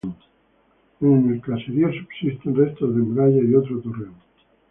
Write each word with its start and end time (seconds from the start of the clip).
Entre 1.01 1.33
el 1.35 1.41
caserío 1.41 1.91
subsisten 1.93 2.55
restos 2.55 2.95
de 2.95 3.01
murallas 3.03 3.45
y 3.47 3.53
otro 3.53 3.81
torreón. 3.81 4.15